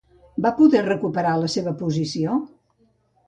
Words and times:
Va 0.45 0.51
poder 0.59 0.81
recuperar 0.85 1.35
la 1.43 1.51
seva 1.57 1.73
posició? 1.83 2.39